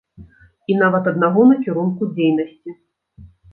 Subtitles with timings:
[0.71, 2.69] І нават аднаго накірунку дзейнасці.